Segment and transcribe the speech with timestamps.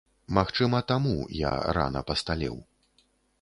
[0.37, 2.57] Магчыма таму, я рана пасталеў.